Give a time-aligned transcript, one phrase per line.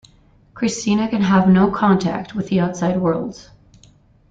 [0.55, 3.51] Christina can have no contact with the outside world.